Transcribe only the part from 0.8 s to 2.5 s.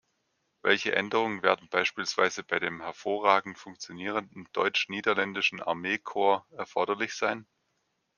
Änderungen werden beispielsweise